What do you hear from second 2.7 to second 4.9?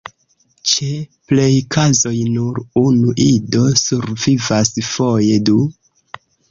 unu ido survivas,